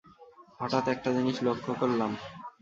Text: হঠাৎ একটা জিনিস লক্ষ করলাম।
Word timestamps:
হঠাৎ 0.59 0.85
একটা 0.87 1.09
জিনিস 1.11 1.37
লক্ষ 1.43 1.65
করলাম। 1.79 2.11